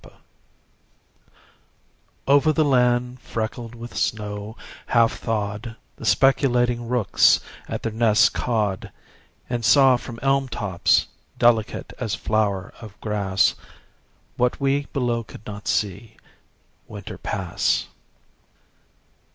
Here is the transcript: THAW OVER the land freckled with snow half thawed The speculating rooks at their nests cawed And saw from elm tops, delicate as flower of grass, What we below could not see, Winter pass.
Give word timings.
THAW 0.01 0.09
OVER 2.27 2.51
the 2.53 2.65
land 2.65 3.19
freckled 3.19 3.75
with 3.75 3.95
snow 3.95 4.57
half 4.87 5.19
thawed 5.19 5.75
The 5.97 6.05
speculating 6.05 6.87
rooks 6.87 7.39
at 7.67 7.83
their 7.83 7.91
nests 7.91 8.27
cawed 8.27 8.91
And 9.47 9.63
saw 9.63 9.97
from 9.97 10.17
elm 10.23 10.47
tops, 10.49 11.05
delicate 11.37 11.93
as 11.99 12.15
flower 12.15 12.73
of 12.81 12.99
grass, 12.99 13.53
What 14.37 14.59
we 14.59 14.87
below 14.87 15.23
could 15.23 15.45
not 15.45 15.67
see, 15.67 16.17
Winter 16.87 17.19
pass. 17.19 17.85